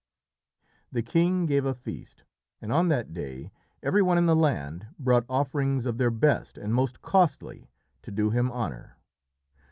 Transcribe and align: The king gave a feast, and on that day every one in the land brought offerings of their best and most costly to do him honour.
The 0.91 1.03
king 1.03 1.45
gave 1.45 1.63
a 1.63 1.75
feast, 1.75 2.23
and 2.59 2.73
on 2.73 2.87
that 2.87 3.13
day 3.13 3.51
every 3.83 4.01
one 4.01 4.17
in 4.17 4.25
the 4.25 4.35
land 4.35 4.87
brought 4.97 5.25
offerings 5.29 5.85
of 5.85 5.99
their 5.99 6.09
best 6.09 6.57
and 6.57 6.73
most 6.73 7.03
costly 7.03 7.69
to 8.01 8.09
do 8.09 8.31
him 8.31 8.51
honour. 8.51 8.97